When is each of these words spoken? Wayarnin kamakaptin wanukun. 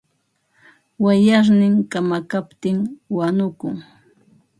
Wayarnin 1.03 1.75
kamakaptin 1.91 2.77
wanukun. 3.17 3.75